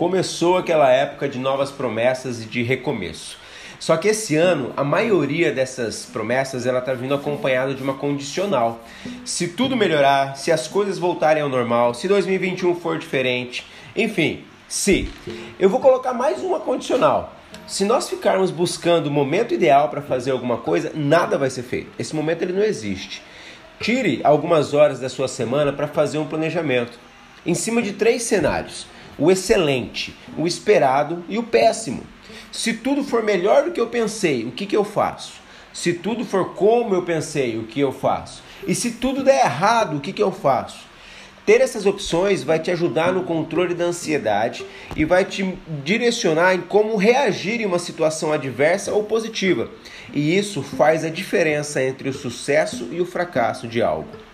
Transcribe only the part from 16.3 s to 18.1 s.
uma condicional. Se nós